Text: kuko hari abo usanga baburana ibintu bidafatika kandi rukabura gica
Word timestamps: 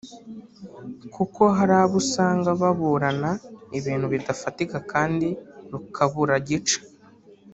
kuko 1.15 1.41
hari 1.57 1.73
abo 1.81 1.95
usanga 2.03 2.49
baburana 2.61 3.31
ibintu 3.77 4.05
bidafatika 4.13 4.77
kandi 4.91 5.27
rukabura 5.71 6.35
gica 6.47 6.79